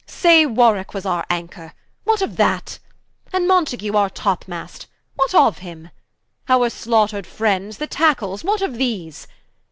Say 0.07 0.47
Warwicke 0.47 0.95
was 0.95 1.05
our 1.05 1.23
Anchor: 1.29 1.73
what 2.05 2.23
of 2.23 2.37
that? 2.37 2.79
And 3.31 3.47
Mountague 3.47 3.93
our 3.93 4.09
Top 4.09 4.47
Mast: 4.47 4.87
what 5.15 5.35
of 5.35 5.59
him? 5.59 5.91
Our 6.49 6.71
slaught'red 6.71 7.27
friends, 7.27 7.77
the 7.77 7.85
Tackles: 7.85 8.43
what 8.43 8.63
of 8.63 8.79
these? 8.79 9.27